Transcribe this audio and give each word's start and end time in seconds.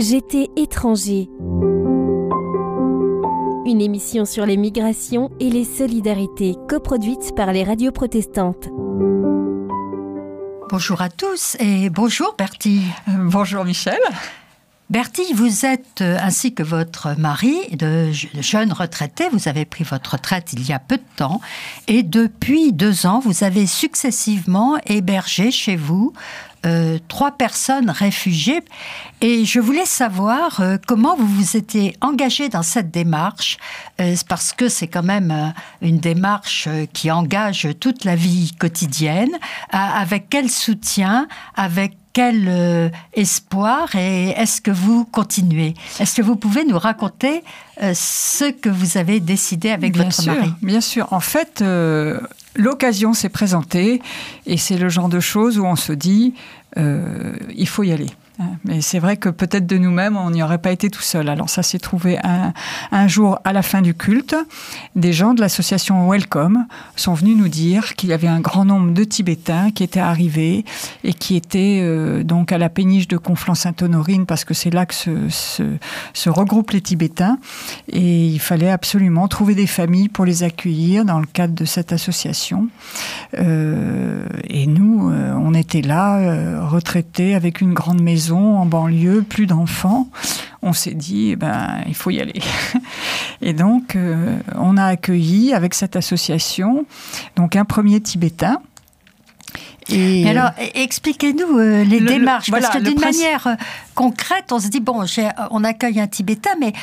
J'étais 0.00 0.48
étranger. 0.54 1.28
Une 3.66 3.80
émission 3.80 4.24
sur 4.26 4.46
les 4.46 4.56
migrations 4.56 5.32
et 5.40 5.50
les 5.50 5.64
solidarités 5.64 6.54
coproduite 6.68 7.34
par 7.34 7.52
les 7.52 7.64
radios 7.64 7.90
protestantes. 7.90 8.68
Bonjour 10.70 11.02
à 11.02 11.08
tous 11.08 11.56
et 11.58 11.90
bonjour 11.90 12.36
Bertie. 12.38 12.82
Euh, 13.08 13.12
bonjour 13.16 13.64
Michel. 13.64 13.98
Bertie, 14.90 15.34
vous 15.34 15.66
êtes, 15.66 16.00
euh, 16.00 16.16
ainsi 16.18 16.54
que 16.54 16.62
votre 16.62 17.14
mari, 17.18 17.54
de 17.72 18.10
jeune 18.40 18.72
retraité, 18.72 19.28
vous 19.30 19.46
avez 19.46 19.66
pris 19.66 19.84
votre 19.84 20.12
retraite 20.12 20.54
il 20.54 20.66
y 20.66 20.72
a 20.72 20.78
peu 20.78 20.96
de 20.96 21.02
temps, 21.16 21.42
et 21.88 22.02
depuis 22.02 22.72
deux 22.72 23.04
ans, 23.04 23.20
vous 23.20 23.44
avez 23.44 23.66
successivement 23.66 24.78
hébergé 24.86 25.50
chez 25.50 25.76
vous 25.76 26.14
euh, 26.64 26.98
trois 27.06 27.32
personnes 27.32 27.90
réfugiées. 27.90 28.62
Et 29.20 29.44
je 29.44 29.60
voulais 29.60 29.84
savoir 29.84 30.60
euh, 30.60 30.78
comment 30.86 31.16
vous 31.16 31.26
vous 31.26 31.56
étiez 31.58 31.94
engagé 32.00 32.48
dans 32.48 32.62
cette 32.62 32.90
démarche, 32.90 33.58
parce 34.26 34.54
que 34.54 34.70
c'est 34.70 34.88
quand 34.88 35.02
même 35.02 35.52
une 35.82 35.98
démarche 35.98 36.66
qui 36.94 37.10
engage 37.10 37.68
toute 37.78 38.04
la 38.04 38.16
vie 38.16 38.54
quotidienne. 38.58 39.36
avec 39.70 40.28
quel 40.30 40.48
soutien, 40.50 41.28
avec 41.56 41.92
quel 42.18 42.48
euh, 42.48 42.88
espoir 43.14 43.94
et 43.94 44.30
est-ce 44.30 44.60
que 44.60 44.72
vous 44.72 45.04
continuez? 45.04 45.74
Est-ce 46.00 46.16
que 46.16 46.22
vous 46.22 46.34
pouvez 46.34 46.64
nous 46.64 46.76
raconter 46.76 47.44
euh, 47.80 47.92
ce 47.94 48.50
que 48.50 48.68
vous 48.68 48.98
avez 48.98 49.20
décidé 49.20 49.70
avec 49.70 49.96
votre 49.96 50.26
mari? 50.26 50.52
Bien 50.60 50.80
sûr. 50.80 51.06
En 51.12 51.20
fait, 51.20 51.62
euh, 51.62 52.18
l'occasion 52.56 53.14
s'est 53.14 53.28
présentée 53.28 54.02
et 54.46 54.56
c'est 54.56 54.78
le 54.78 54.88
genre 54.88 55.08
de 55.08 55.20
choses 55.20 55.60
où 55.60 55.64
on 55.64 55.76
se 55.76 55.92
dit 55.92 56.34
il 56.76 57.68
faut 57.68 57.84
y 57.84 57.92
aller. 57.92 58.08
Mais 58.64 58.80
c'est 58.80 59.00
vrai 59.00 59.16
que 59.16 59.28
peut-être 59.28 59.66
de 59.66 59.78
nous-mêmes, 59.78 60.16
on 60.16 60.30
n'y 60.30 60.42
aurait 60.42 60.58
pas 60.58 60.70
été 60.70 60.90
tout 60.90 61.02
seul. 61.02 61.28
Alors 61.28 61.50
ça 61.50 61.62
s'est 61.62 61.78
trouvé 61.78 62.18
un, 62.22 63.08
jour 63.08 63.38
à 63.44 63.52
la 63.52 63.62
fin 63.62 63.82
du 63.82 63.94
culte. 63.94 64.36
Des 64.94 65.12
gens 65.12 65.34
de 65.34 65.40
l'association 65.40 66.08
Welcome 66.08 66.66
sont 66.94 67.14
venus 67.14 67.36
nous 67.36 67.48
dire 67.48 67.94
qu'il 67.94 68.10
y 68.10 68.12
avait 68.12 68.28
un 68.28 68.40
grand 68.40 68.64
nombre 68.64 68.92
de 68.92 69.02
Tibétains 69.04 69.70
qui 69.72 69.82
étaient 69.82 69.98
arrivés 69.98 70.64
et 71.02 71.14
qui 71.14 71.36
étaient 71.36 71.80
euh, 71.82 72.22
donc 72.22 72.52
à 72.52 72.58
la 72.58 72.68
péniche 72.68 73.08
de 73.08 73.16
Conflans-Sainte-Honorine 73.16 74.26
parce 74.26 74.44
que 74.44 74.54
c'est 74.54 74.70
là 74.70 74.86
que 74.86 74.94
se, 74.94 76.28
regroupent 76.28 76.70
les 76.70 76.80
Tibétains. 76.80 77.38
Et 77.88 78.26
il 78.26 78.40
fallait 78.40 78.70
absolument 78.70 79.26
trouver 79.26 79.54
des 79.54 79.66
familles 79.66 80.08
pour 80.08 80.24
les 80.24 80.44
accueillir 80.44 81.04
dans 81.04 81.18
le 81.18 81.26
cadre 81.26 81.54
de 81.54 81.64
cette 81.64 81.92
association. 81.92 82.68
Euh, 83.36 84.26
et 84.44 84.66
nous, 84.66 85.10
euh, 85.10 85.32
on 85.34 85.54
était 85.54 85.82
là, 85.82 86.66
retraités 86.68 87.34
avec 87.34 87.60
une 87.60 87.74
grande 87.74 88.00
maison 88.00 88.27
en 88.36 88.66
banlieue, 88.66 89.22
plus 89.22 89.46
d'enfants, 89.46 90.08
on 90.62 90.72
s'est 90.72 90.94
dit, 90.94 91.30
eh 91.30 91.36
ben, 91.36 91.82
il 91.86 91.94
faut 91.94 92.10
y 92.10 92.20
aller. 92.20 92.40
Et 93.42 93.52
donc, 93.52 93.96
euh, 93.96 94.38
on 94.56 94.76
a 94.76 94.84
accueilli 94.84 95.54
avec 95.54 95.74
cette 95.74 95.96
association 95.96 96.86
donc 97.36 97.56
un 97.56 97.64
premier 97.64 98.00
Tibétain. 98.00 98.60
Et 99.90 100.28
alors, 100.28 100.50
expliquez-nous 100.74 101.58
euh, 101.58 101.82
les 101.84 102.00
démarches, 102.00 102.50
parce 102.50 102.68
que 102.68 102.78
d'une 102.78 103.00
manière 103.00 103.46
euh, 103.46 103.54
concrète, 103.94 104.52
on 104.52 104.58
se 104.58 104.68
dit 104.68 104.80
bon, 104.80 105.04
on 105.50 105.64
accueille 105.64 105.98
un 106.00 106.06
Tibétain, 106.06 106.50
mais 106.60 106.74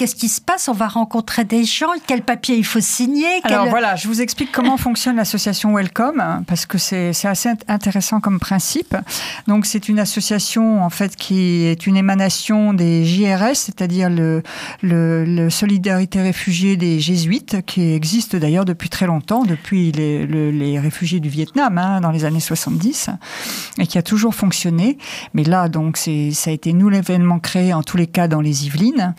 Qu'est-ce 0.00 0.16
qui 0.16 0.30
se 0.30 0.40
passe? 0.40 0.68
On 0.68 0.72
va 0.72 0.88
rencontrer 0.88 1.44
des 1.44 1.62
gens. 1.62 1.88
Quel 2.06 2.22
papier 2.22 2.56
il 2.56 2.64
faut 2.64 2.80
signer? 2.80 3.28
Alors 3.42 3.66
voilà, 3.66 3.96
je 3.96 4.08
vous 4.08 4.22
explique 4.22 4.50
comment 4.50 4.76
fonctionne 4.78 5.16
l'association 5.16 5.74
Welcome, 5.74 6.20
hein, 6.20 6.42
parce 6.46 6.64
que 6.64 6.78
c'est 6.78 7.12
assez 7.24 7.50
intéressant 7.68 8.18
comme 8.18 8.40
principe. 8.40 8.96
Donc 9.46 9.66
c'est 9.66 9.90
une 9.90 9.98
association 9.98 10.82
en 10.82 10.88
fait 10.88 11.16
qui 11.16 11.66
est 11.66 11.86
une 11.86 11.98
émanation 11.98 12.72
des 12.72 13.04
JRS, 13.04 13.56
c'est-à-dire 13.56 14.08
le, 14.08 14.42
le, 14.80 15.50
Solidarité 15.50 16.22
Réfugiés 16.22 16.78
des 16.78 16.98
Jésuites, 16.98 17.66
qui 17.66 17.92
existe 17.92 18.36
d'ailleurs 18.36 18.64
depuis 18.64 18.88
très 18.88 19.04
longtemps, 19.04 19.42
depuis 19.44 19.92
les, 19.92 20.26
les 20.26 20.80
réfugiés 20.80 21.20
du 21.20 21.28
Vietnam 21.28 21.76
hein, 21.76 22.00
dans 22.00 22.10
les 22.10 22.24
années 22.24 22.40
70, 22.40 23.10
et 23.78 23.86
qui 23.86 23.98
a 23.98 24.02
toujours 24.02 24.34
fonctionné. 24.34 24.96
Mais 25.34 25.44
là, 25.44 25.68
donc, 25.68 25.98
ça 25.98 26.10
a 26.50 26.52
été 26.54 26.72
nous 26.72 26.88
l'événement 26.88 27.38
créé 27.38 27.74
en 27.74 27.82
tous 27.82 27.98
les 27.98 28.06
cas 28.06 28.28
dans 28.28 28.40
les 28.40 28.64
Yvelines. 28.64 29.14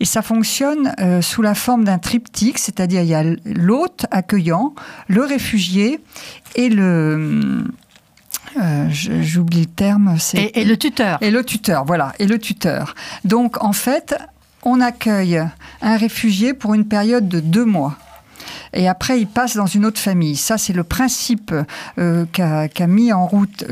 Et 0.00 0.04
ça 0.04 0.17
ça 0.18 0.22
fonctionne 0.22 0.92
euh, 0.98 1.22
sous 1.22 1.42
la 1.42 1.54
forme 1.54 1.84
d'un 1.84 1.98
triptyque, 1.98 2.58
c'est-à-dire 2.58 3.02
il 3.02 3.08
y 3.08 3.14
a 3.14 3.22
l'hôte 3.44 4.06
accueillant, 4.10 4.74
le 5.06 5.22
réfugié 5.22 6.00
et 6.56 6.68
le... 6.68 7.62
Euh, 8.60 8.88
j'oublie 8.90 9.60
le 9.60 9.66
terme. 9.66 10.16
Et, 10.34 10.60
et 10.60 10.64
le 10.64 10.76
tuteur. 10.76 11.18
Et 11.20 11.30
le 11.30 11.44
tuteur, 11.44 11.84
voilà, 11.84 12.14
et 12.18 12.26
le 12.26 12.40
tuteur. 12.40 12.96
Donc 13.24 13.62
en 13.62 13.72
fait, 13.72 14.16
on 14.64 14.80
accueille 14.80 15.40
un 15.82 15.96
réfugié 15.96 16.52
pour 16.52 16.74
une 16.74 16.84
période 16.84 17.28
de 17.28 17.38
deux 17.38 17.64
mois 17.64 17.96
et 18.72 18.88
après 18.88 19.20
il 19.20 19.26
passe 19.26 19.56
dans 19.56 19.66
une 19.66 19.84
autre 19.84 20.00
famille. 20.00 20.36
Ça, 20.36 20.58
c'est 20.58 20.72
le 20.72 20.84
principe 20.84 21.54
euh, 21.98 22.24
qu'a 22.32 22.86
mis 22.86 23.12
en 23.12 23.26
route, 23.26 23.64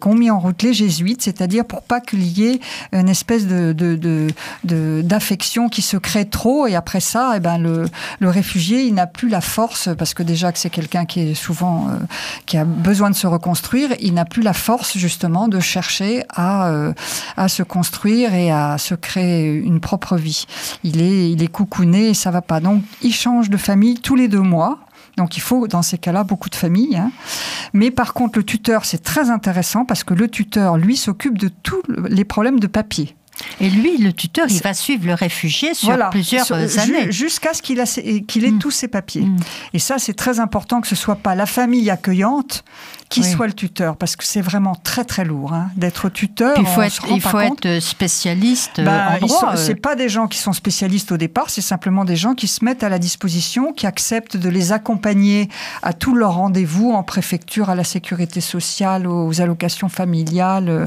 qu'ont 0.00 0.14
mis 0.14 0.30
en 0.30 0.38
route 0.38 0.62
les 0.62 0.72
jésuites, 0.72 1.22
c'est-à-dire 1.22 1.64
pour 1.64 1.82
pas 1.82 2.00
qu'il 2.00 2.26
y 2.26 2.46
ait 2.46 2.60
une 2.92 3.08
espèce 3.08 3.46
de, 3.46 4.28
d'affection 4.64 5.68
qui 5.68 5.82
se 5.82 5.96
crée 5.96 6.28
trop, 6.28 6.66
et 6.66 6.74
après 6.74 7.00
ça, 7.00 7.32
eh 7.36 7.40
ben 7.40 7.58
le, 7.58 7.88
réfugié, 8.28 8.82
il 8.82 8.94
n'a 8.94 9.06
plus 9.06 9.28
la 9.28 9.40
force 9.40 9.88
parce 9.98 10.14
que 10.14 10.22
déjà 10.22 10.52
que 10.52 10.58
c'est 10.58 10.70
quelqu'un 10.70 11.04
qui 11.04 11.20
est 11.20 11.34
souvent 11.34 11.88
euh, 11.88 11.96
qui 12.46 12.56
a 12.56 12.64
besoin 12.64 13.10
de 13.10 13.16
se 13.16 13.26
reconstruire, 13.26 13.90
il 14.00 14.14
n'a 14.14 14.24
plus 14.24 14.42
la 14.42 14.52
force 14.52 14.96
justement 14.96 15.48
de 15.48 15.60
chercher 15.60 16.24
à 16.28 16.68
euh, 16.68 16.92
à 17.36 17.48
se 17.48 17.62
construire 17.62 18.34
et 18.34 18.50
à 18.50 18.78
se 18.78 18.94
créer 18.94 19.52
une 19.54 19.80
propre 19.80 20.16
vie. 20.16 20.46
Il 20.84 21.00
est 21.00 21.30
il 21.30 21.42
est 21.42 21.48
coucouné 21.48 22.10
et 22.10 22.14
ça 22.14 22.30
va 22.30 22.42
pas. 22.42 22.60
Donc 22.60 22.82
il 23.02 23.12
change 23.12 23.50
de 23.50 23.56
famille 23.56 23.98
tous 24.00 24.16
les 24.16 24.28
deux 24.28 24.39
mois. 24.42 24.78
Donc 25.16 25.36
il 25.36 25.40
faut 25.40 25.66
dans 25.66 25.82
ces 25.82 25.98
cas-là 25.98 26.24
beaucoup 26.24 26.48
de 26.48 26.54
familles. 26.54 26.96
Hein. 26.96 27.10
Mais 27.72 27.90
par 27.90 28.14
contre, 28.14 28.38
le 28.38 28.44
tuteur, 28.44 28.84
c'est 28.84 29.02
très 29.02 29.30
intéressant 29.30 29.84
parce 29.84 30.04
que 30.04 30.14
le 30.14 30.28
tuteur, 30.28 30.76
lui, 30.76 30.96
s'occupe 30.96 31.38
de 31.38 31.48
tous 31.48 31.82
les 32.08 32.24
problèmes 32.24 32.60
de 32.60 32.66
papier. 32.66 33.16
Et 33.60 33.68
lui, 33.70 33.98
le 33.98 34.12
tuteur, 34.12 34.46
il 34.48 34.60
va 34.60 34.74
suivre 34.74 35.06
le 35.06 35.14
réfugié 35.14 35.74
sur 35.74 35.96
plusieurs 36.10 36.50
années. 36.52 37.10
Jusqu'à 37.10 37.54
ce 37.54 37.62
qu'il 37.62 37.78
ait 37.80 38.50
mm. 38.50 38.58
tous 38.58 38.70
ses 38.70 38.88
papiers. 38.88 39.22
Mm. 39.22 39.36
Et 39.74 39.78
ça, 39.78 39.98
c'est 39.98 40.14
très 40.14 40.40
important 40.40 40.80
que 40.80 40.88
ce 40.88 40.96
soit 40.96 41.16
pas 41.16 41.34
la 41.34 41.46
famille 41.46 41.90
accueillante 41.90 42.64
qui 43.10 43.24
soit 43.24 43.48
le 43.48 43.52
tuteur, 43.52 43.96
parce 43.96 44.14
que 44.14 44.24
c'est 44.24 44.40
vraiment 44.40 44.76
très 44.76 45.04
très 45.04 45.24
lourd 45.24 45.52
hein, 45.52 45.70
d'être 45.76 46.08
tuteur. 46.08 46.56
il 46.56 46.64
faut 46.64 46.80
être, 46.80 47.06
il 47.10 47.20
faut 47.20 47.40
être 47.40 47.80
spécialiste 47.80 48.78
euh, 48.78 48.84
bah, 48.84 49.16
en 49.16 49.18
droit. 49.18 49.56
C'est 49.56 49.74
pas 49.74 49.96
des 49.96 50.08
gens 50.08 50.28
qui 50.28 50.38
sont 50.38 50.52
spécialistes 50.52 51.10
au 51.10 51.16
départ, 51.16 51.50
c'est 51.50 51.60
simplement 51.60 52.04
des 52.04 52.14
gens 52.14 52.34
qui 52.34 52.46
se 52.46 52.64
mettent 52.64 52.84
à 52.84 52.88
la 52.88 53.00
disposition, 53.00 53.72
qui 53.72 53.88
acceptent 53.88 54.36
de 54.36 54.48
les 54.48 54.70
accompagner 54.70 55.48
à 55.82 55.92
tous 55.92 56.14
leurs 56.14 56.34
rendez-vous 56.34 56.92
en 56.92 57.02
préfecture, 57.02 57.68
à 57.68 57.74
la 57.74 57.82
sécurité 57.82 58.40
sociale, 58.40 59.08
aux 59.08 59.40
allocations 59.40 59.88
familiales. 59.88 60.68
Euh, 60.68 60.86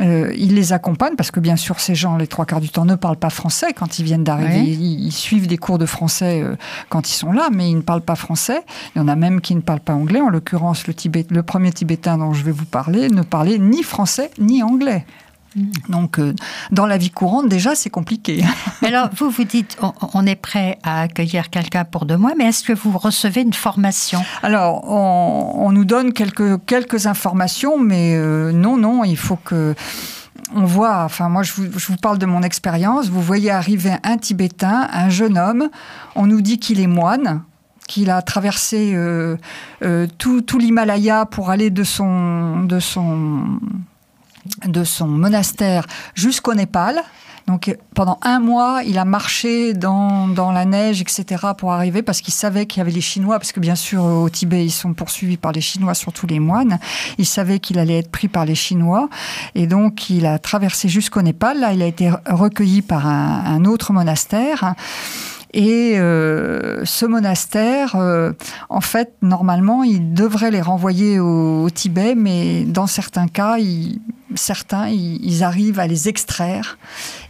euh, 0.00 0.34
ils 0.36 0.56
les 0.56 0.72
accompagnent 0.72 1.14
parce 1.14 1.30
que 1.30 1.38
bien 1.38 1.56
sûr 1.56 1.78
ces 1.82 1.94
gens, 1.94 2.16
les 2.16 2.26
trois 2.26 2.46
quarts 2.46 2.60
du 2.60 2.70
temps, 2.70 2.84
ne 2.84 2.94
parlent 2.94 3.16
pas 3.16 3.30
français 3.30 3.72
quand 3.72 3.98
ils 3.98 4.04
viennent 4.04 4.24
d'arriver. 4.24 4.60
Ils, 4.60 5.12
suivent 5.12 5.46
des 5.46 5.58
cours 5.58 5.78
de 5.78 5.86
français 5.86 6.42
quand 6.88 7.08
ils 7.08 7.14
sont 7.14 7.32
là, 7.32 7.48
mais 7.52 7.70
ils 7.70 7.76
ne 7.76 7.82
parlent 7.82 8.00
pas 8.00 8.16
français. 8.16 8.62
Il 8.94 8.98
y 8.98 9.02
en 9.02 9.08
a 9.08 9.16
même 9.16 9.40
qui 9.40 9.54
ne 9.54 9.60
parlent 9.60 9.80
pas 9.80 9.92
anglais. 9.92 10.20
En 10.20 10.28
l'occurrence, 10.28 10.86
le 10.86 10.94
Tibet, 10.94 11.26
le 11.30 11.42
premier 11.42 11.72
Tibétain 11.72 12.18
dont 12.18 12.32
je 12.32 12.42
vais 12.44 12.52
vous 12.52 12.64
parler 12.64 13.08
ne 13.08 13.22
parlait 13.22 13.58
ni 13.58 13.82
français 13.82 14.30
ni 14.38 14.62
anglais. 14.62 15.04
Donc, 15.88 16.18
euh, 16.18 16.34
dans 16.70 16.86
la 16.86 16.96
vie 16.96 17.10
courante, 17.10 17.48
déjà, 17.48 17.74
c'est 17.74 17.90
compliqué. 17.90 18.42
alors, 18.86 19.10
vous 19.16 19.30
vous 19.30 19.44
dites, 19.44 19.76
on, 20.14 20.26
est 20.26 20.36
prêt 20.36 20.78
à 20.82 21.02
accueillir 21.02 21.50
quelqu'un 21.50 21.84
pour 21.84 22.06
deux 22.06 22.16
mois, 22.16 22.32
mais 22.36 22.46
est-ce 22.46 22.64
que 22.64 22.72
vous 22.72 22.96
recevez 22.96 23.42
une 23.42 23.52
formation? 23.52 24.22
Alors, 24.42 24.88
on, 24.88 25.70
nous 25.72 25.84
donne 25.84 26.12
quelques, 26.12 26.64
quelques 26.64 27.06
informations, 27.06 27.78
mais 27.78 28.14
euh, 28.14 28.52
non, 28.52 28.76
non, 28.76 29.04
il 29.04 29.16
faut 29.16 29.36
que 29.36 29.74
on 30.54 30.64
voit, 30.64 31.04
enfin 31.04 31.28
moi 31.28 31.42
je 31.42 31.52
vous, 31.52 31.78
je 31.78 31.86
vous 31.86 31.96
parle 31.96 32.18
de 32.18 32.26
mon 32.26 32.42
expérience, 32.42 33.08
vous 33.08 33.22
voyez 33.22 33.50
arriver 33.50 33.92
un 34.02 34.16
Tibétain, 34.16 34.88
un 34.92 35.08
jeune 35.08 35.38
homme, 35.38 35.68
on 36.14 36.26
nous 36.26 36.40
dit 36.40 36.58
qu'il 36.58 36.80
est 36.80 36.86
moine, 36.86 37.42
qu'il 37.88 38.10
a 38.10 38.22
traversé 38.22 38.92
euh, 38.94 39.36
euh, 39.82 40.06
tout, 40.18 40.42
l'Himalaya 40.58 41.26
pour 41.26 41.50
aller 41.50 41.70
de 41.70 41.84
son, 41.84 42.62
de 42.64 42.80
son, 42.80 43.58
de 44.66 44.84
son 44.84 45.08
monastère 45.08 45.86
jusqu'au 46.14 46.54
Népal. 46.54 47.02
Donc 47.46 47.76
pendant 47.94 48.18
un 48.22 48.38
mois, 48.38 48.82
il 48.86 48.98
a 48.98 49.04
marché 49.04 49.74
dans, 49.74 50.28
dans 50.28 50.52
la 50.52 50.64
neige, 50.64 51.00
etc., 51.00 51.46
pour 51.56 51.72
arriver, 51.72 52.02
parce 52.02 52.20
qu'il 52.20 52.32
savait 52.32 52.66
qu'il 52.66 52.78
y 52.78 52.82
avait 52.82 52.92
les 52.92 53.00
Chinois, 53.00 53.38
parce 53.38 53.52
que 53.52 53.60
bien 53.60 53.74
sûr 53.74 54.04
au 54.04 54.28
Tibet, 54.30 54.64
ils 54.64 54.70
sont 54.70 54.94
poursuivis 54.94 55.36
par 55.36 55.52
les 55.52 55.60
Chinois, 55.60 55.94
surtout 55.94 56.26
les 56.26 56.38
moines. 56.38 56.78
Il 57.18 57.26
savait 57.26 57.58
qu'il 57.58 57.78
allait 57.78 57.98
être 57.98 58.10
pris 58.10 58.28
par 58.28 58.44
les 58.44 58.54
Chinois, 58.54 59.08
et 59.54 59.66
donc 59.66 60.08
il 60.10 60.26
a 60.26 60.38
traversé 60.38 60.88
jusqu'au 60.88 61.22
Népal. 61.22 61.60
Là, 61.60 61.72
il 61.72 61.82
a 61.82 61.86
été 61.86 62.10
recueilli 62.26 62.82
par 62.82 63.06
un, 63.06 63.64
autre 63.64 63.92
monastère. 63.92 64.74
Et 65.54 65.98
euh, 65.98 66.82
ce 66.86 67.04
monastère, 67.04 67.94
euh, 67.96 68.32
en 68.70 68.80
fait, 68.80 69.12
normalement, 69.20 69.84
il 69.84 70.14
devrait 70.14 70.50
les 70.50 70.62
renvoyer 70.62 71.20
au, 71.20 71.68
Tibet, 71.68 72.14
mais 72.14 72.64
dans 72.64 72.86
certains 72.86 73.28
cas, 73.28 73.58
il, 73.58 74.00
certains, 74.36 74.88
ils 74.88 75.42
arrivent 75.42 75.80
à 75.80 75.86
les 75.86 76.08
extraire 76.08 76.78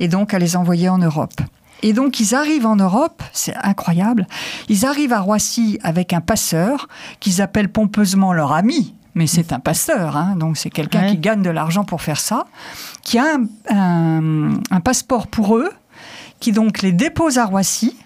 et 0.01 0.09
donc 0.09 0.35
à 0.35 0.39
les 0.39 0.57
envoyer 0.57 0.89
en 0.89 0.99
Europe. 0.99 1.41
Et 1.83 1.93
donc 1.93 2.21
ils 2.21 2.35
arrivent 2.35 2.67
en 2.67 2.77
Europe, 2.77 3.23
c'est 3.33 3.57
incroyable, 3.57 4.27
ils 4.69 4.87
arrivent 4.87 5.13
à 5.13 5.21
Roissy 5.21 5.79
avec 5.83 6.13
un 6.13 6.21
passeur 6.21 6.89
qu'ils 7.19 7.43
appellent 7.43 7.71
pompeusement 7.71 8.33
leur 8.33 8.53
ami, 8.53 8.95
mais 9.15 9.27
c'est 9.27 9.53
un 9.53 9.59
passeur, 9.59 10.17
hein, 10.17 10.37
donc 10.37 10.57
c'est 10.57 10.71
quelqu'un 10.71 11.11
qui 11.11 11.19
gagne 11.19 11.43
de 11.43 11.51
l'argent 11.51 11.85
pour 11.85 12.01
faire 12.01 12.21
ça, 12.21 12.47
qui 13.03 13.19
a 13.19 13.37
un, 13.69 14.81
passeport 14.85 15.27
pour 15.27 15.57
eux, 15.57 15.71
qui 16.41 16.53
donc 16.53 16.83
les 16.83 16.93
dépose 16.93 17.39
à 17.39 17.45
Roissy. 17.45 17.97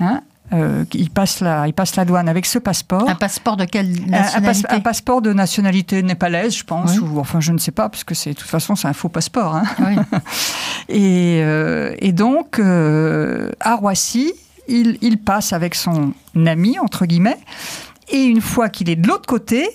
Hein, 0.00 0.22
euh, 0.52 0.84
il, 0.94 1.10
passe 1.10 1.40
la, 1.40 1.66
il 1.66 1.72
passe 1.72 1.96
la 1.96 2.04
douane 2.04 2.28
avec 2.28 2.46
ce 2.46 2.58
passeport. 2.58 3.08
Un 3.08 3.16
passeport 3.16 3.56
de 3.56 3.64
quelle 3.64 4.06
nationalité 4.06 4.68
un, 4.70 4.80
passeport 4.80 5.20
de 5.20 5.32
nationalité 5.32 6.02
népalaise, 6.02 6.56
je 6.56 6.64
pense, 6.64 6.98
ou 6.98 7.18
enfin 7.18 7.40
je 7.40 7.52
ne 7.52 7.58
sais 7.58 7.72
pas, 7.72 7.88
parce 7.88 8.04
que 8.04 8.14
c'est 8.14 8.30
de 8.30 8.36
toute 8.36 8.48
façon 8.48 8.76
c'est 8.76 8.86
un 8.86 8.92
faux 8.92 9.08
passeport. 9.08 9.56
Hein. 9.56 9.64
et, 10.88 11.40
euh, 11.42 11.94
et, 11.98 12.12
donc 12.12 12.58
euh, 12.60 13.50
à 13.58 13.74
Roissy, 13.74 14.32
il, 14.68 14.98
il, 15.00 15.18
passe 15.18 15.52
avec 15.52 15.74
son 15.74 16.12
ami 16.46 16.78
entre 16.78 17.06
guillemets, 17.06 17.38
et 18.08 18.22
une 18.22 18.40
fois 18.40 18.68
qu'il 18.68 18.88
est 18.88 18.96
de 18.96 19.08
l'autre 19.08 19.26
côté, 19.26 19.68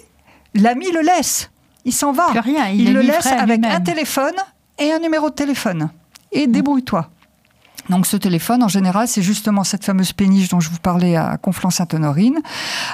l'ami 0.54 0.90
le 0.92 1.02
laisse. 1.02 1.50
Il 1.84 1.94
s'en 1.94 2.14
va. 2.14 2.28
rien, 2.28 2.68
il, 2.68 2.94
le 2.94 3.02
laisse 3.02 3.28
avec 3.28 3.66
un 3.66 3.82
téléphone 3.82 4.36
et 4.80 4.92
un 4.92 5.00
numéro 5.00 5.30
de 5.30 5.36
téléphone. 5.36 5.90
Et 6.32 6.48
débrouille-toi. 6.48 7.10
Donc 7.90 8.06
ce 8.06 8.16
téléphone, 8.16 8.64
en 8.64 8.68
général, 8.68 9.08
c'est 9.08 9.22
justement 9.22 9.64
cette 9.64 9.84
fameuse 9.84 10.14
péniche 10.14 10.50
dont 10.50 10.60
je 10.60 10.70
vous 10.70 10.78
parlais 10.78 11.16
à 11.16 11.38
Conflans-Sainte-Honorine. 11.38 12.40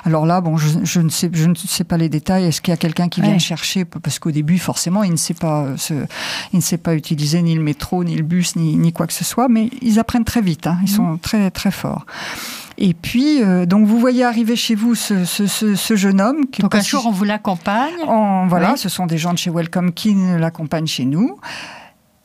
Alors 0.06 0.26
là, 0.26 0.42
bon, 0.42 0.58
je, 0.58 1.00
ne 1.00 1.10
sais, 1.10 1.30
je 1.32 1.46
ne 1.46 1.56
sais 1.56 1.84
pas 1.84 1.98
les 1.98 2.10
détails. 2.10 2.46
Est-ce 2.46 2.62
qu'il 2.62 2.72
y 2.72 2.74
a 2.74 2.78
quelqu'un 2.78 3.10
qui 3.10 3.22
vient 3.22 3.38
chercher? 3.38 3.86
Parce 3.86 4.18
qu'au 4.20 4.32
début, 4.32 4.58
forcément, 4.58 5.04
il 5.04 5.12
ne 5.12 5.18
sait 5.18 5.34
pas, 5.34 5.68
il 6.54 6.56
ne 6.56 6.62
sait 6.62 6.78
pas 6.78 6.96
utiliser 6.96 7.42
ni 7.42 7.54
le 7.54 7.62
métro, 7.62 8.04
ni 8.04 8.16
le 8.16 8.24
bus, 8.24 8.56
ni, 8.56 8.94
quoi 8.94 9.08
que 9.08 9.14
ce 9.14 9.24
soit. 9.24 9.50
Mais 9.50 9.70
ils 9.82 10.00
apprennent 10.00 10.26
très 10.26 10.42
vite. 10.42 10.68
Hein. 10.68 10.80
Ils 10.84 10.90
sont 10.90 11.04
mmh. 11.04 11.20
très 11.20 11.52
très 11.52 11.72
forts. 11.72 12.06
Et 12.80 12.94
puis, 12.94 13.42
euh, 13.42 13.66
donc 13.66 13.88
vous 13.88 14.00
voyez 14.00 14.24
arriver 14.24 14.56
chez 14.56 14.76
vous 14.76 14.94
ce, 14.96 15.96
jeune 15.96 16.22
homme. 16.22 16.48
Qui 16.48 16.62
donc 16.62 16.76
un 16.76 16.82
jour, 16.82 17.06
on 17.08 17.12
vous 17.12 17.24
l'accompagne. 17.24 17.94
Voilà, 18.48 18.78
ce 18.78 18.88
sont 18.88 19.06
des 19.06 19.18
gens 19.18 19.34
de 19.34 19.38
chez 19.38 19.50
Welcome 19.50 19.92
qui 19.94 20.16
l'accompagnent 20.40 20.88
chez 20.88 21.06
nous. 21.06 21.40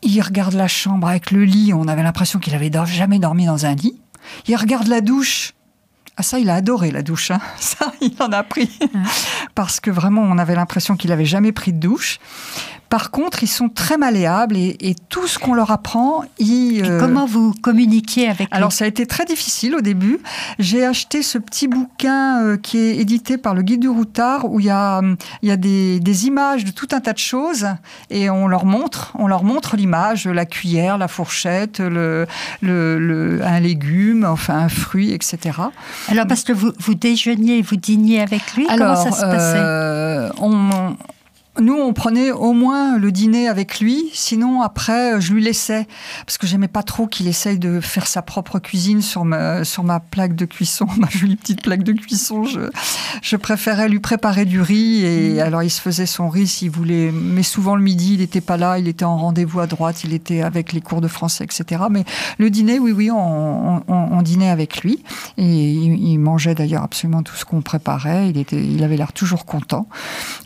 Il 0.03 0.21
regarde 0.21 0.55
la 0.55 0.69
chambre 0.69 1.09
avec 1.09 1.31
le 1.31 1.45
lit. 1.45 1.73
On 1.75 1.89
avait 1.89 2.03
l'impression 2.03 2.39
qu'il 2.39 2.55
avait 2.55 2.71
jamais 2.87 3.19
dormi 3.19 3.47
dans 3.47 3.67
un 3.67 3.75
lit. 3.75 3.99
Il 4.47 4.57
regarde 4.57 4.89
la 4.89 5.01
douche. 5.01 5.55
Ah 6.17 6.23
ça, 6.23 6.39
il 6.39 6.51
a 6.51 6.57
adoré 6.57 6.91
la 6.91 7.03
douche. 7.03 7.31
Hein. 7.31 7.41
Ça, 7.59 7.91
il 8.03 8.15
en 8.21 8.31
a 8.33 8.43
pris. 8.43 8.71
Parce 9.55 9.81
que 9.81 9.91
vraiment, 9.91 10.21
on 10.23 10.37
avait 10.37 10.55
l'impression 10.55 10.97
qu'il 10.97 11.11
avait 11.11 11.25
jamais 11.25 11.53
pris 11.53 11.73
de 11.73 11.79
douche. 11.79 12.19
Par 12.93 13.11
contre, 13.11 13.43
ils 13.43 13.49
sont 13.49 13.71
très 13.71 13.97
malléables 13.97 14.55
et, 14.55 14.95
tout 15.09 15.27
ce 15.27 15.39
qu'on 15.39 15.55
leur 15.55 15.71
apprend, 15.71 16.25
ils... 16.39 16.85
Euh, 16.85 17.01
comment 17.01 17.25
vous 17.25 17.55
communiquiez 17.55 18.29
avec 18.29 18.49
Alors, 18.51 18.71
ça 18.71 18.85
a 18.85 18.87
été 18.87 19.07
très 19.07 19.25
difficile 19.25 19.75
au 19.75 19.81
début. 19.81 20.19
J'ai 20.59 20.85
acheté 20.85 21.23
ce 21.23 21.39
petit 21.39 21.69
bouquin 21.69 22.43
euh, 22.43 22.59
qui 22.59 22.77
est 22.77 22.99
édité 22.99 23.39
par 23.39 23.55
le 23.55 23.63
Guide 23.63 23.81
du 23.81 23.89
Routard 23.89 24.45
où 24.45 24.61
il 24.61 24.67
y 24.67 24.71
a, 24.71 25.01
il 25.41 25.49
y 25.49 25.53
a 25.53 25.57
des, 25.57 26.01
des, 26.01 26.27
images 26.27 26.67
de 26.67 26.71
tout 26.71 26.89
un 26.93 27.01
tas 27.01 27.15
de 27.15 27.19
choses 27.19 27.67
et 28.11 28.29
on 28.29 28.47
leur 28.47 28.67
montre, 28.67 29.13
on 29.19 29.27
leur 29.27 29.43
montre 29.43 29.75
l'image, 29.75 30.27
la 30.27 30.45
cuillère, 30.45 30.99
la 30.99 31.09
fourchette, 31.09 31.81
le, 31.81 32.27
le, 32.61 33.41
un 33.43 33.61
légume, 33.61 34.27
enfin 34.27 34.59
un 34.59 34.69
fruit, 34.69 35.15
etc. 35.15 35.39
Alors, 36.09 36.27
parce 36.27 36.45
que 36.45 36.53
vous, 36.53 36.73
vous 36.79 36.95
déjeuniez, 36.95 37.63
vous 37.63 37.77
dîniez 37.77 38.21
avec 38.21 38.53
lui, 38.55 38.67
comment 38.67 38.97
ça 38.97 39.13
se 39.13 39.23
passait? 39.23 39.57
euh, 39.57 40.29
on, 40.37 40.95
nous, 41.61 41.75
on 41.75 41.93
prenait 41.93 42.31
au 42.31 42.55
moins 42.55 42.97
le 42.97 43.13
dîner 43.13 43.47
avec 43.47 43.79
lui, 43.79 44.09
sinon 44.15 44.63
après, 44.63 45.21
je 45.21 45.35
lui 45.35 45.43
laissais, 45.43 45.87
parce 46.25 46.39
que 46.39 46.47
j'aimais 46.47 46.69
pas 46.69 46.83
trop 46.83 47.07
qu'il 47.07 47.29
essaye 47.29 47.59
de 47.59 47.79
faire 47.81 48.07
sa 48.07 48.23
propre 48.23 48.59
cuisine 48.59 49.03
sur 49.03 49.27
ma, 49.27 49.63
sur 49.63 49.85
ma 49.85 50.01
plaque 50.01 50.35
de 50.35 50.47
cuisson, 50.47 50.87
ma 50.97 51.11
jolie 51.11 51.37
petite 51.37 51.63
plaque 51.63 51.83
de 51.83 51.93
cuisson. 51.93 52.45
Je, 52.45 52.61
je 53.21 53.37
préférais 53.37 53.91
lui 53.91 54.01
préparer 54.01 54.47
du 54.47 54.63
riz, 54.63 55.05
et 55.05 55.35
mm. 55.35 55.41
alors 55.41 55.63
il 55.63 55.69
se 55.69 55.83
faisait 55.83 56.07
son 56.07 56.31
riz 56.31 56.47
s'il 56.47 56.71
voulait, 56.71 57.13
mais 57.13 57.43
souvent 57.43 57.77
le 57.77 57.83
midi, 57.83 58.15
il 58.15 58.21
n'était 58.21 58.41
pas 58.41 58.57
là, 58.57 58.79
il 58.79 58.89
était 58.89 59.05
en 59.05 59.19
rendez-vous 59.19 59.61
à 59.61 59.67
droite, 59.67 60.05
il 60.05 60.15
était 60.15 60.41
avec 60.41 60.73
les 60.73 60.81
cours 60.81 61.03
de 61.03 61.09
français, 61.09 61.45
etc. 61.45 61.83
Mais 61.91 62.05
le 62.39 62.49
dîner, 62.49 62.79
oui, 62.79 62.93
oui, 62.93 63.11
on, 63.11 63.83
on, 63.89 64.23
dînait 64.23 64.49
avec 64.49 64.83
lui, 64.83 65.03
et 65.37 65.45
il, 65.45 66.19
mangeait 66.19 66.55
d'ailleurs 66.55 66.85
absolument 66.85 67.23
tout 67.23 67.35
ce 67.35 67.45
qu'on 67.45 67.61
préparait, 67.61 68.31
il, 68.31 68.39
était, 68.39 68.65
il 68.65 68.83
avait 68.85 68.97
l'air 68.97 69.13
toujours 69.13 69.45
content. 69.45 69.87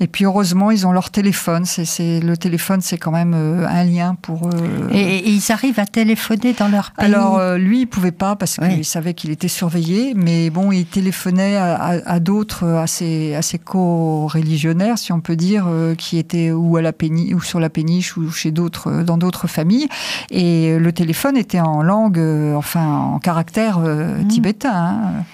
Et 0.01 0.09
puis 0.09 0.25
heureusement, 0.25 0.71
ils 0.71 0.87
ont 0.87 0.96
leur 0.97 1.11
téléphone. 1.11 1.67
C'est, 1.67 2.21
le 2.21 2.37
téléphone, 2.39 2.81
c'est 2.81 2.97
quand 2.97 3.11
même 3.11 3.35
euh, 3.37 3.69
un 3.69 3.85
lien 3.85 4.17
pour 4.23 4.49
eux. 4.49 4.89
Et, 4.93 5.29
ils 5.29 5.53
arrivent 5.53 5.79
à 5.79 5.85
téléphoner 5.85 6.55
dans 6.55 6.69
leur 6.69 6.93
pays 6.93 7.05
Alors, 7.05 7.37
euh, 7.37 7.59
lui, 7.59 7.81
il 7.83 7.87
pouvait 7.87 8.13
pas 8.13 8.35
parce 8.35 8.57
qu'il 8.57 8.85
savait 8.85 9.13
qu'il 9.13 9.31
était 9.31 9.47
surveillé, 9.47 10.15
mais 10.17 10.49
bon, 10.49 10.73
il 10.73 10.87
téléphonait 10.87 11.57
à, 11.59 12.19
d'autres 12.19 12.65
assez, 12.67 13.35
assez 13.35 13.59
co-religionnaires, 13.59 14.97
si 14.97 15.13
on 15.13 15.21
peut 15.21 15.37
dire, 15.37 15.67
euh, 15.69 15.95
qui 15.95 16.17
étaient 16.17 16.51
ou, 16.51 16.79
à 16.79 16.83
la 16.83 16.95
péniche, 16.95 17.35
ou 17.35 17.43
sur 17.43 17.61
la 17.61 17.69
péniche 17.69 18.17
ou 18.17 18.31
chez 18.31 18.51
d'autres, 18.51 19.03
dans 19.03 19.19
d'autres 19.19 19.49
familles. 19.49 19.89
Et 20.31 20.79
le 20.79 20.93
téléphone 20.93 21.37
était 21.37 21.61
en 21.61 21.83
langue, 21.83 22.23
enfin, 22.57 22.87
en 22.87 23.19
caractère 23.19 23.81
mmh. 23.81 24.29
tibétain. 24.29 24.73
Hein. 24.75 25.25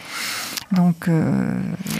Donc, 0.72 1.08
euh, 1.08 1.52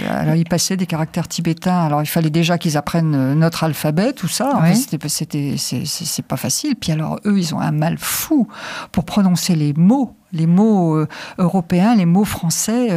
alors, 0.09 0.35
ils 0.35 0.49
passaient 0.49 0.77
des 0.77 0.87
caractères 0.87 1.29
tibétains. 1.29 1.85
Alors, 1.85 2.03
il 2.03 2.07
fallait 2.07 2.31
déjà 2.31 2.57
qu'ils 2.57 2.79
apprennent 2.79 3.15
euh, 3.15 3.35
notre 3.35 3.65
alphabet, 3.65 4.15
tout 4.15 4.29
ça. 4.29 4.63
C'était, 5.09 5.57
c'est, 5.59 6.23
pas 6.23 6.39
facile. 6.39 6.77
Puis 6.77 6.91
alors, 6.91 7.21
eux, 7.27 7.39
ils 7.39 7.55
ont 7.55 7.61
un 7.61 7.73
mal 7.73 7.99
fou 7.99 8.49
pour 8.91 9.05
prononcer 9.05 9.55
les 9.55 9.73
mots 9.73 10.17
les 10.35 10.47
mots 10.47 10.97
euh, 10.97 11.07
européens, 11.37 11.95
les 11.95 12.07
mots 12.07 12.25
français, 12.25 12.89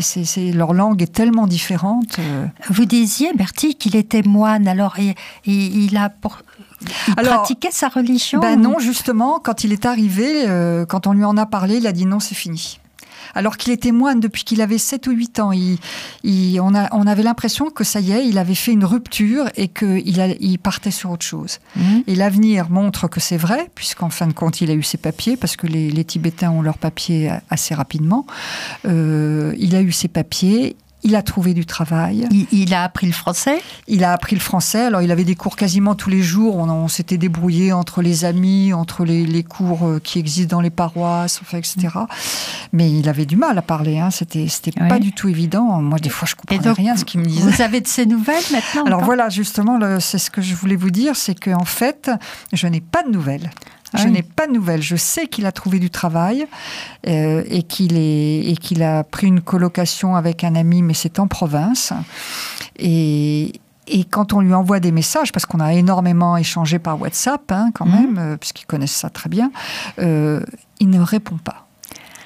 c'est, 0.00 0.50
leur 0.50 0.74
langue 0.74 1.00
est 1.00 1.12
tellement 1.12 1.46
différente. 1.46 2.18
Vous 2.68 2.86
disiez, 2.86 3.32
Bertie, 3.34 3.76
qu'il 3.76 3.94
était 3.94 4.22
moine. 4.22 4.66
Alors, 4.66 4.96
il, 4.98 5.14
il, 5.46 5.96
a 5.96 6.10
pratiquait 7.16 7.70
sa 7.70 7.86
religion 7.86 8.40
Ben 8.40 8.60
non, 8.60 8.80
justement, 8.80 9.38
quand 9.38 9.62
il 9.62 9.72
est 9.72 9.86
arrivé, 9.86 10.44
quand 10.88 11.06
on 11.06 11.12
lui 11.12 11.22
en 11.22 11.36
a 11.36 11.46
parlé, 11.46 11.76
il 11.76 11.86
a 11.86 11.92
dit 11.92 12.04
non, 12.04 12.18
c'est 12.18 12.34
fini 12.34 12.80
alors 13.34 13.56
qu'il 13.56 13.72
était 13.72 13.92
moine 13.92 14.20
depuis 14.20 14.44
qu'il 14.44 14.60
avait 14.60 14.78
7 14.78 15.06
ou 15.06 15.12
8 15.12 15.40
ans. 15.40 15.50
on, 15.52 17.06
avait 17.06 17.22
l'impression 17.22 17.70
que 17.70 17.84
ça 17.84 18.00
y 18.00 18.12
est, 18.12 18.26
il 18.26 18.38
avait 18.38 18.54
fait 18.54 18.72
une 18.72 18.84
rupture 18.84 19.48
et 19.56 19.68
qu'il 19.68 20.36
il 20.40 20.58
partait 20.58 20.90
sur 20.90 21.10
autre 21.10 21.24
chose. 21.24 21.58
Mmh. 21.76 21.98
Et 22.06 22.14
l'avenir 22.14 22.70
montre 22.70 23.08
que 23.08 23.20
c'est 23.20 23.36
vrai, 23.36 23.70
puisqu'en 23.74 24.10
fin 24.10 24.26
de 24.26 24.32
compte, 24.32 24.60
il 24.60 24.70
a 24.70 24.74
eu 24.74 24.82
ses 24.82 24.98
papiers, 24.98 25.36
parce 25.36 25.56
que 25.56 25.66
les, 25.66 26.04
Tibétains 26.06 26.50
ont 26.50 26.62
leurs 26.62 26.78
papiers 26.78 27.30
assez 27.50 27.74
rapidement. 27.74 28.26
Euh, 28.86 29.54
il 29.58 29.74
a 29.74 29.82
eu 29.82 29.92
ses 29.92 30.08
papiers, 30.08 30.76
il 31.06 31.14
a 31.14 31.22
trouvé 31.22 31.54
du 31.54 31.64
travail. 31.64 32.28
Il, 32.50 32.74
a 32.74 32.82
appris 32.82 33.06
le 33.06 33.12
français? 33.12 33.62
Il 33.86 34.02
a 34.02 34.12
appris 34.12 34.34
le 34.34 34.40
français. 34.40 34.86
Alors, 34.86 35.02
il 35.02 35.12
avait 35.12 35.24
des 35.24 35.36
cours 35.36 35.54
quasiment 35.54 35.94
tous 35.94 36.10
les 36.10 36.20
jours. 36.20 36.56
On, 36.56 36.88
s'était 36.88 37.16
débrouillé 37.16 37.72
entre 37.72 38.02
les 38.02 38.24
amis, 38.24 38.72
entre 38.72 39.04
les, 39.04 39.44
cours 39.44 39.86
euh, 39.86 40.00
qui 40.02 40.18
existent 40.18 40.56
dans 40.56 40.60
les 40.60 40.70
paroisses, 40.70 41.40
enfin, 41.42 41.58
etc. 41.58 41.88
Mais 42.72 42.90
il 42.90 43.08
avait 43.08 43.24
du 43.24 43.36
mal 43.36 43.56
à 43.56 43.62
parler. 43.62 44.00
Hein. 44.00 44.10
C'était, 44.10 44.48
c'était 44.48 44.72
pas 44.72 44.98
du 44.98 45.12
tout 45.12 45.28
évident. 45.28 45.80
Moi, 45.80 46.00
des 46.00 46.08
fois, 46.08 46.26
je 46.28 46.34
comprenais 46.34 46.72
rien 46.72 46.94
de 46.94 46.98
ce 46.98 47.04
qu'il 47.04 47.20
me 47.20 47.26
disait. 47.26 47.48
Vous 47.48 47.62
avez 47.62 47.80
de 47.80 47.86
ces 47.86 48.06
nouvelles 48.06 48.42
maintenant 48.50 48.84
Alors 48.84 49.04
voilà, 49.04 49.28
justement, 49.28 49.78
c'est 50.00 50.18
ce 50.18 50.30
que 50.30 50.42
je 50.42 50.56
voulais 50.56 50.76
vous 50.76 50.90
dire, 50.90 51.14
c'est 51.14 51.38
qu'en 51.38 51.64
fait, 51.64 52.10
je 52.52 52.66
n'ai 52.66 52.80
pas 52.80 53.04
de 53.04 53.10
nouvelles. 53.10 53.50
Ah 53.92 53.98
je 53.98 54.08
n'ai 54.08 54.22
pas 54.22 54.46
de 54.46 54.52
nouvelles. 54.52 54.82
Je 54.82 54.96
sais 54.96 55.26
qu'il 55.26 55.46
a 55.46 55.52
trouvé 55.52 55.78
du 55.78 55.90
travail 55.90 56.46
euh, 57.06 57.42
et 57.46 57.62
qu'il 57.62 57.96
et 57.96 58.56
qu'il 58.60 58.82
a 58.82 59.04
pris 59.04 59.26
une 59.26 59.40
colocation 59.40 60.16
avec 60.16 60.44
un 60.44 60.54
ami, 60.54 60.82
mais 60.82 60.94
c'est 60.94 61.18
en 61.18 61.26
province. 61.26 61.92
Et, 62.78 63.60
et 63.86 64.04
quand 64.04 64.32
on 64.32 64.40
lui 64.40 64.54
envoie 64.54 64.80
des 64.80 64.92
messages, 64.92 65.32
parce 65.32 65.46
qu'on 65.46 65.60
a 65.60 65.72
énormément 65.74 66.36
échangé 66.36 66.78
par 66.78 67.00
WhatsApp, 67.00 67.50
hein, 67.52 67.70
quand 67.74 67.86
mhm. 67.86 67.92
même, 67.92 68.18
euh, 68.18 68.36
puisqu'ils 68.36 68.66
connaissent 68.66 68.92
ça 68.92 69.10
très 69.10 69.28
bien, 69.28 69.50
euh, 69.98 70.40
il 70.80 70.90
ne 70.90 71.00
répond 71.00 71.38
pas. 71.38 71.65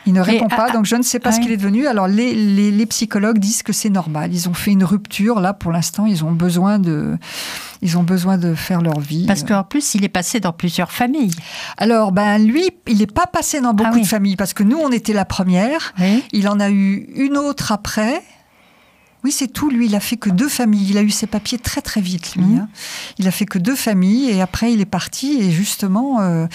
Il 0.07 0.13
ne 0.13 0.21
répond 0.21 0.49
pas, 0.49 0.71
donc 0.71 0.87
je 0.87 0.97
ne 0.97 1.03
sais 1.03 1.19
pas 1.19 1.33
ce 1.33 1.41
qu'il 1.41 1.53
est 1.53 1.57
devenu. 1.57 1.87
Alors 1.87 2.09
les, 2.09 2.35
les, 2.35 2.71
les 2.71 2.87
psychologues 2.87 3.39
disent 3.39 3.63
que 3.63 3.73
c'est 3.73 3.91
normal. 3.91 4.33
Ils 4.33 4.49
ont 4.49 4.55
fait 4.55 4.71
une 4.71 4.85
rupture. 4.85 5.41
Là, 5.41 5.53
pour 5.53 5.73
l'instant, 5.73 6.07
ils 6.07 6.25
ont 6.25 6.33
besoin 6.33 6.79
de, 6.79 7.19
ils 7.83 7.99
ont 7.99 8.03
besoin 8.03 8.39
de 8.39 8.55
faire 8.55 8.81
leur 8.81 9.01
vie. 9.01 9.27
Parce 9.27 9.45
qu'en 9.45 9.65
plus, 9.65 9.95
il 9.95 10.05
est 10.05 10.09
passé 10.09 10.41
dans 10.41 10.53
plusieurs 10.53 10.91
familles. 10.91 11.35
Alors, 11.77 12.13
ben 12.13 12.39
lui, 12.39 12.71
il 12.89 12.99
n'est 12.99 13.07
pas 13.07 13.27
passé 13.27 13.61
dans 13.61 13.75
beaucoup 13.75 13.99
ah 13.99 14.01
de 14.01 14.07
familles 14.07 14.37
parce 14.37 14.55
que 14.55 14.63
nous, 14.63 14.79
on 14.79 14.91
était 14.91 15.13
la 15.13 15.25
première. 15.25 15.95
Il 16.33 16.49
en 16.49 16.61
a 16.61 16.71
eu 16.71 17.09
une 17.15 17.37
autre 17.37 17.73
après. 17.73 18.23
Oui, 19.23 19.33
c'est 19.33 19.49
tout. 19.49 19.69
Lui, 19.69 19.85
il 19.87 19.95
a 19.95 20.01
fait 20.01 20.17
que 20.17 20.31
deux 20.31 20.49
familles. 20.49 20.89
Il 20.89 20.97
a 20.97 21.03
eu 21.03 21.11
ses 21.11 21.27
papiers 21.27 21.59
très 21.59 21.83
très 21.83 22.01
vite, 22.01 22.37
lui. 22.37 22.45
Mmh. 22.45 22.59
Hein. 22.61 22.69
Il 23.19 23.29
a 23.29 23.31
fait 23.31 23.45
que 23.45 23.59
deux 23.59 23.77
familles 23.77 24.31
et 24.31 24.41
après, 24.41 24.73
il 24.73 24.81
est 24.81 24.87
parti. 24.87 25.43
Et 25.43 25.51
justement. 25.51 26.21
Euh, 26.23 26.47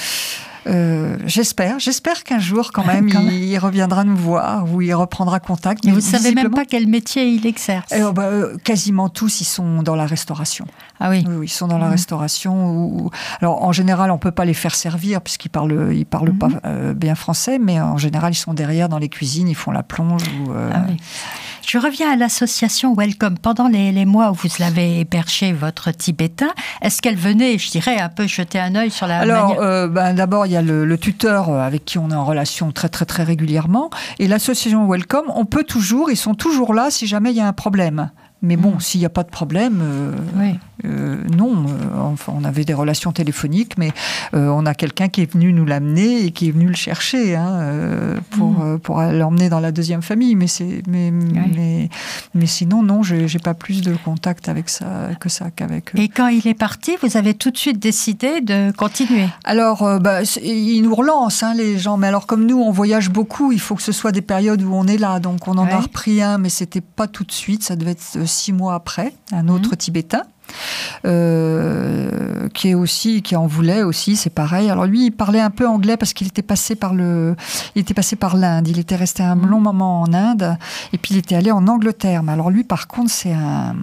Euh, 0.68 1.18
j'espère, 1.26 1.80
j'espère 1.80 2.24
qu'un 2.24 2.40
jour 2.40 2.72
quand 2.72 2.86
même, 2.86 3.08
il, 3.10 3.58
reviendra 3.58 4.04
nous 4.04 4.16
voir 4.16 4.66
ou 4.72 4.82
il 4.82 4.94
reprendra 4.94 5.40
contact. 5.40 5.86
Mais, 5.86 5.92
vous 5.92 5.98
ne 5.98 6.02
savez 6.02 6.34
même 6.34 6.52
pas 6.52 6.66
quel 6.66 6.88
métier 6.88 7.28
il 7.28 7.46
exerce 7.46 7.92
eh, 7.92 8.04
oh, 8.04 8.12
bah, 8.12 8.24
euh, 8.24 8.58
Quasiment 8.64 9.10
tous, 9.10 9.42
ils 9.42 9.46
sont 9.46 9.84
dans 9.84 9.96
la 9.96 10.06
restauration. 10.06 10.66
Ah 11.00 11.10
oui. 11.10 11.24
Oui, 11.28 11.46
ils 11.46 11.50
sont 11.50 11.68
dans 11.68 11.78
la 11.78 11.88
mmh. 11.88 11.92
restauration. 11.92 13.12
Alors 13.42 13.64
en 13.64 13.72
général, 13.72 14.12
on 14.12 14.18
peut 14.18 14.32
pas 14.32 14.46
les 14.46 14.54
faire 14.54 14.76
servir 14.76 15.22
puisqu'ils 15.22 15.50
parlent, 15.50 15.94
ils 15.94 16.06
parlent 16.06 16.32
mmh. 16.32 16.38
pas 16.38 16.50
euh, 16.66 16.94
bien 16.94 17.16
français, 17.16 17.60
mais 17.60 17.80
en 17.80 17.98
général, 17.98 18.34
ils 18.34 18.38
sont 18.38 18.54
derrière 18.54 18.90
dans 18.90 19.00
les 19.00 19.10
cuisines, 19.10 19.48
ils 19.48 19.56
font 19.56 19.72
la 19.72 19.84
plonge. 19.84 20.24
Ou, 20.24 20.52
ah 20.52 20.86
oui. 20.90 20.98
Je 21.68 21.80
reviens 21.80 22.12
à 22.12 22.16
l'association 22.16 22.94
Welcome. 22.94 23.40
Pendant 23.40 23.68
les, 23.68 24.06
mois 24.06 24.30
où 24.30 24.36
vous 24.36 24.50
l'avez 24.60 25.00
hébergé, 25.00 25.52
votre 25.52 25.90
Tibétain, 25.90 26.52
est-ce 26.82 27.02
qu'elle 27.02 27.16
venait, 27.16 27.58
je 27.58 27.72
dirais, 27.72 28.00
un 28.00 28.10
peu 28.10 28.28
jeter 28.28 28.60
un 28.60 28.76
œil 28.76 28.92
sur 28.92 29.08
la 29.08 29.20
Alors, 29.20 29.60
euh, 29.60 29.88
ben, 29.88 30.14
d'abord, 30.14 30.46
il 30.46 30.52
y 30.52 30.58
a 30.58 30.62
le, 30.62 30.98
tuteur 30.98 31.50
euh, 31.50 31.60
avec 31.60 31.84
qui 31.84 31.98
on 31.98 32.12
est 32.12 32.16
en 32.16 32.24
relation 32.24 32.72
très, 32.72 32.90
très, 32.90 33.06
très 33.06 33.24
régulièrement. 33.24 33.90
Et 34.20 34.28
l'association 34.28 34.88
Welcome, 34.88 35.26
on 35.34 35.46
peut 35.46 35.64
toujours, 35.64 36.12
ils 36.12 36.18
sont 36.18 36.36
toujours 36.36 36.76
là 36.76 36.92
si 36.92 37.08
jamais 37.08 37.32
il 37.32 37.38
y 37.38 37.42
a 37.42 37.48
un 37.48 37.54
problème. 37.54 38.12
Mais 38.42 38.58
bon, 38.58 38.76
mm. 38.76 38.80
s'il 38.80 39.00
n'y 39.00 39.06
a 39.06 39.10
pas 39.10 39.24
de 39.24 39.30
problème, 39.30 39.80
euh, 39.82 40.12
euh, 40.86 41.18
non. 41.36 41.66
Euh, 41.68 42.12
enfin, 42.12 42.34
on 42.36 42.44
avait 42.44 42.66
des 42.66 42.74
relations 42.74 43.12
téléphoniques, 43.12 43.78
mais 43.78 43.92
on 44.34 44.66
a 44.66 44.74
quelqu'un 44.74 45.08
qui 45.08 45.22
est 45.22 45.32
venu 45.32 45.54
nous 45.54 45.66
l'amener 45.66 46.26
et 46.26 46.32
qui 46.32 46.50
est 46.50 46.52
venu 46.52 46.68
le 46.68 46.76
chercher 46.76 47.36
hein, 47.36 48.18
pour, 48.32 48.52
mm. 48.52 48.80
pour 48.80 49.02
l'emmener 49.02 49.50
dans 49.50 49.60
la 49.60 49.72
deuxième 49.72 50.02
famille. 50.02 50.36
Mais, 50.36 50.48
c'est, 50.48 50.84
mais, 50.88 51.12
mais, 51.12 51.90
mais, 52.34 52.46
sinon, 52.46 52.84
non, 52.84 53.04
je 53.04 53.16
n'ai 53.16 53.40
pas 53.42 53.54
plus 53.54 53.82
de 53.82 53.96
contact 53.96 54.50
avec 54.50 54.70
ça 54.70 55.10
que 55.20 55.30
ça 55.30 55.50
qu'avec 55.50 55.96
eux. 55.96 56.00
Et 56.00 56.10
quand 56.10 56.28
il 56.28 56.48
est 56.48 56.54
parti, 56.54 56.98
vous 57.02 57.18
avez 57.18 57.34
tout 57.34 57.52
de 57.52 57.58
suite 57.58 57.80
décidé 57.80 58.42
de 58.42 58.72
continuer? 58.72 59.28
Alors, 59.44 60.00
bah, 60.00 60.22
il 60.44 60.82
nous 60.82 60.94
relance, 60.94 61.42
hein, 61.42 61.54
les 61.56 61.80
gens. 61.80 61.98
Mais 61.98 62.08
alors, 62.08 62.28
comme 62.28 62.46
nous, 62.46 62.60
on 62.60 62.72
voyage 62.72 63.10
beaucoup, 63.10 63.52
il 63.52 63.60
faut 63.60 63.76
que 63.76 63.84
ce 63.84 63.92
soit 63.92 64.12
des 64.12 64.22
périodes 64.22 64.62
où 64.62 64.74
on 64.74 64.86
est 64.88 64.98
là. 64.98 65.20
Donc, 65.20 65.48
on 65.48 65.58
en 65.58 65.68
a 65.68 65.78
repris 65.78 66.22
un, 66.22 66.38
mais 66.38 66.50
c'était 66.50 66.82
pas 66.82 67.08
tout 67.08 67.24
de 67.24 67.32
suite. 67.32 67.64
Ça 67.64 67.76
devait 67.76 67.92
être 67.92 68.25
six 68.26 68.54
mois 68.54 68.76
après, 68.76 69.14
un 69.32 69.48
autre 69.48 69.72
mhm. 69.72 69.78
Tibétain. 69.78 70.24
Euh, 71.06 72.48
qui 72.50 72.70
est 72.70 72.74
aussi 72.74 73.22
qui 73.22 73.36
en 73.36 73.48
voulait 73.48 73.84
aussi 73.84 74.16
c'est 74.16 74.30
pareil 74.30 74.70
alors 74.70 74.86
lui 74.86 75.08
il 75.08 75.12
parlait 75.12 75.40
un 75.40 75.50
peu 75.50 75.68
anglais 75.68 75.98
parce 75.98 76.14
qu'il 76.14 76.28
était 76.28 76.44
passé 76.44 76.76
par 76.76 76.94
le 76.94 77.36
il 77.76 77.82
était 77.82 77.94
passé 77.94 78.16
par 78.16 78.38
l'Inde 78.38 78.68
il 78.68 78.80
était 78.80 78.96
resté 78.96 79.24
un 79.24 79.36
mhm. 79.36 79.48
long 79.48 79.60
moment 79.60 80.02
en 80.02 80.14
Inde 80.14 80.58
et 80.94 80.98
puis 80.98 81.16
il 81.16 81.18
était 81.18 81.36
allé 81.36 81.52
en 81.52 81.68
Angleterre 81.68 82.24
mais 82.24 82.32
alors 82.32 82.50
lui 82.50 82.64
par 82.64 82.88
contre 82.88 83.12
c'est 83.12 83.34
un 83.34 83.76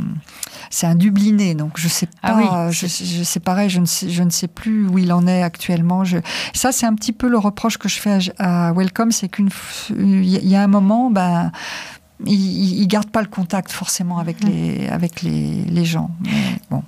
c'est 0.70 0.86
un 0.86 0.94
Dubliné 0.94 1.54
donc 1.54 1.72
je 1.76 1.88
sais 1.88 2.08
ah 2.22 2.32
pas 2.32 2.70
je, 2.70 2.86
sais 2.86 3.40
pareil 3.40 3.68
je 3.68 3.80
ne 3.80 3.86
sais 3.86 4.08
je 4.08 4.22
ne 4.22 4.30
sais 4.30 4.48
plus 4.48 4.86
où 4.86 4.98
il 4.98 5.12
en 5.12 5.26
est 5.26 5.42
actuellement 5.42 6.04
je, 6.04 6.18
ça 6.54 6.72
c'est 6.72 6.86
un 6.86 6.94
petit 6.94 7.12
peu 7.12 7.28
le 7.28 7.38
reproche 7.38 7.76
que 7.76 7.88
je 7.88 8.00
fais 8.00 8.18
à, 8.38 8.68
à 8.68 8.72
Welcome 8.72 9.12
c'est 9.12 9.28
qu'une 9.28 9.50
il 9.90 10.48
y 10.48 10.56
a 10.56 10.62
un 10.62 10.68
moment 10.68 11.10
ben 11.10 11.52
il 12.26 12.80
ne 12.80 12.86
garde 12.86 13.10
pas 13.10 13.22
le 13.22 13.28
contact 13.28 13.70
forcément 13.70 14.18
avec 14.18 14.42
les, 14.44 14.88
avec 14.88 15.22
les, 15.22 15.64
les 15.64 15.84
gens. 15.84 16.10
bon. 16.70 16.82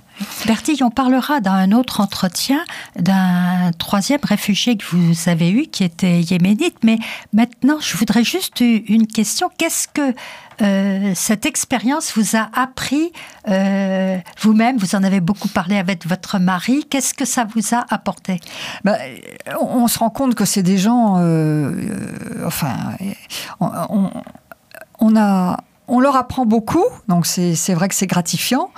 Bertille, 0.45 0.81
on 0.83 0.91
parlera 0.91 1.41
dans 1.41 1.51
un 1.51 1.71
autre 1.71 1.99
entretien 1.99 2.63
d'un 2.97 3.71
troisième 3.77 4.21
réfugié 4.23 4.77
que 4.77 4.85
vous 4.85 5.29
avez 5.29 5.51
eu, 5.51 5.63
qui 5.67 5.83
était 5.83 6.21
yéménite. 6.21 6.77
Mais 6.83 6.99
maintenant, 7.33 7.79
je 7.81 7.97
voudrais 7.97 8.23
juste 8.23 8.61
une 8.61 9.07
question. 9.07 9.49
Qu'est-ce 9.57 9.87
que 9.87 10.13
euh, 10.61 11.11
cette 11.15 11.45
expérience 11.45 12.13
vous 12.15 12.37
a 12.37 12.49
appris 12.53 13.11
euh, 13.49 14.17
vous-même? 14.39 14.77
Vous 14.77 14.95
en 14.95 15.03
avez 15.03 15.19
beaucoup 15.19 15.49
parlé 15.49 15.77
avec 15.77 16.05
votre 16.07 16.39
mari. 16.39 16.85
Qu'est-ce 16.89 17.13
que 17.13 17.25
ça 17.25 17.45
vous 17.45 17.75
a 17.75 17.85
apporté? 17.89 18.39
Ben, 18.83 18.97
on, 19.59 19.87
se 19.87 19.99
rend 19.99 20.09
compte 20.09 20.35
que 20.35 20.45
c'est 20.45 20.63
des 20.63 20.77
gens. 20.77 21.15
Euh, 21.17 21.73
enfin, 22.45 22.75
on 23.59 23.69
on 23.89 24.11
on 25.87 25.99
leur 25.99 26.15
apprend 26.15 26.45
beaucoup, 26.45 26.85
donc 27.07 27.25
c'est 27.25 27.73
vrai 27.73 27.87
que 27.87 27.95
c'est 27.95 28.07
gratifiant, 28.07 28.71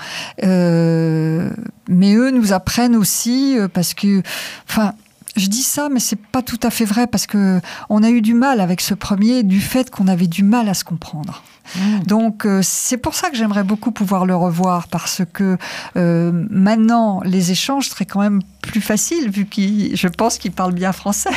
euh, 0.44 1.50
mais 1.88 2.16
eux 2.16 2.32
nous 2.32 2.54
apprennent 2.54 2.96
aussi 2.96 3.58
euh, 3.58 3.68
parce 3.68 3.94
que, 3.94 4.22
enfin, 4.70 4.94
je 5.36 5.48
dis 5.48 5.62
ça, 5.62 5.88
mais 5.90 6.00
c'est 6.00 6.20
pas 6.20 6.42
tout 6.42 6.60
à 6.64 6.70
fait 6.70 6.86
vrai 6.86 7.08
parce 7.08 7.28
que 7.28 7.62
on 7.90 8.04
a 8.04 8.10
eu 8.10 8.22
du 8.22 8.34
mal 8.34 8.60
avec 8.60 8.82
ce 8.82 8.94
premier 8.94 9.44
du 9.44 9.62
fait 9.62 9.90
qu'on 9.90 10.08
avait 10.08 10.28
du 10.28 10.44
mal 10.44 10.68
à 10.68 10.74
se 10.74 10.84
comprendre. 10.84 11.44
Mmh. 11.76 12.00
Donc 12.06 12.46
euh, 12.46 12.62
c'est 12.64 12.98
pour 12.98 13.14
ça 13.14 13.30
que 13.30 13.38
j'aimerais 13.38 13.64
beaucoup 13.64 13.92
pouvoir 13.92 14.26
le 14.26 14.36
revoir 14.36 14.88
parce 14.88 15.22
que 15.34 15.58
euh, 15.96 16.46
maintenant 16.50 17.22
les 17.24 17.52
échanges 17.52 17.90
seraient 17.90 18.06
quand 18.06 18.22
même 18.22 18.42
plus 18.62 18.82
faciles 18.82 19.30
vu 19.30 19.46
qu'il, 19.46 19.96
je 19.96 20.08
pense 20.08 20.38
qu'il 20.38 20.52
parle 20.52 20.74
bien 20.74 20.92
français. 20.92 21.30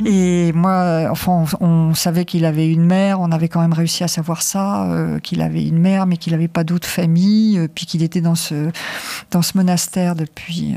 Mmh. 0.00 0.06
Et 0.06 0.52
moi, 0.52 1.08
enfin, 1.10 1.44
on, 1.60 1.94
savait 1.94 2.24
qu'il 2.24 2.44
avait 2.44 2.68
une 2.68 2.84
mère, 2.84 3.20
on 3.20 3.32
avait 3.32 3.48
quand 3.48 3.60
même 3.60 3.72
réussi 3.72 4.04
à 4.04 4.08
savoir 4.08 4.42
ça, 4.42 4.84
euh, 4.84 5.18
qu'il 5.18 5.42
avait 5.42 5.66
une 5.66 5.78
mère, 5.78 6.06
mais 6.06 6.16
qu'il 6.16 6.32
n'avait 6.32 6.48
pas 6.48 6.64
d'autre 6.64 6.86
famille, 6.86 7.68
puis 7.74 7.86
qu'il 7.86 8.02
était 8.02 8.20
dans 8.20 8.34
ce 8.34 8.70
dans 9.30 9.42
ce 9.42 9.56
monastère 9.56 10.14
depuis 10.14 10.76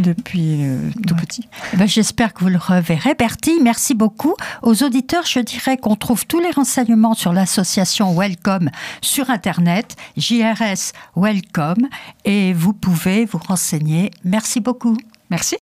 depuis 0.00 0.64
euh, 0.64 0.90
tout 1.06 1.14
petit. 1.14 1.48
Eh 1.72 1.76
ben, 1.76 1.86
j'espère 1.86 2.34
que 2.34 2.40
vous 2.40 2.50
le 2.50 2.58
reverrez. 2.58 3.14
Bertie, 3.14 3.58
merci 3.62 3.94
beaucoup. 3.94 4.34
Aux 4.62 4.82
auditeurs, 4.82 5.24
je 5.26 5.40
dirais 5.40 5.76
qu'on 5.76 5.96
trouve 5.96 6.26
tous 6.26 6.40
les 6.40 6.50
renseignements 6.50 7.14
sur 7.14 7.32
l'association 7.32 8.14
Welcome 8.14 8.70
sur 9.00 9.30
Internet, 9.30 9.96
JRS 10.16 10.92
Welcome, 11.16 11.88
et 12.24 12.52
vous 12.52 12.72
pouvez 12.72 13.24
vous 13.24 13.38
renseigner. 13.38 14.10
Merci 14.24 14.60
beaucoup. 14.60 14.96
Merci. 15.30 15.56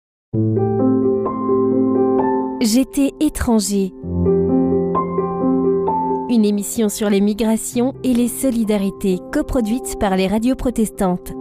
J'étais 2.62 3.12
étranger. 3.20 3.94
Une 6.30 6.44
émission 6.44 6.90
sur 6.90 7.10
les 7.10 7.22
migrations 7.22 7.94
et 8.04 8.14
les 8.14 8.28
solidarités 8.28 9.20
coproduite 9.32 10.00
par 10.00 10.16
les 10.16 10.28
radios 10.28 10.56
protestantes. 10.56 11.34